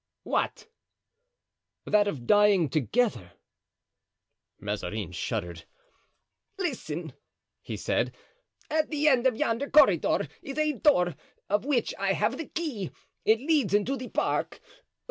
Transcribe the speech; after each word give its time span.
"What?" 0.23 0.65
"That 1.85 2.07
of 2.07 2.25
dying 2.25 2.69
together." 2.69 3.33
Mazarin 4.59 5.11
shuddered. 5.11 5.65
"Listen," 6.57 7.13
he 7.61 7.77
said; 7.77 8.11
"at 8.71 8.89
the 8.89 9.07
end 9.07 9.27
of 9.27 9.37
yonder 9.37 9.69
corridor 9.69 10.27
is 10.41 10.57
a 10.57 10.73
door, 10.73 11.13
of 11.51 11.65
which 11.65 11.93
I 11.99 12.13
have 12.13 12.39
the 12.39 12.47
key, 12.47 12.89
it 13.25 13.41
leads 13.41 13.75
into 13.75 13.95
the 13.95 14.07
park. 14.09 14.59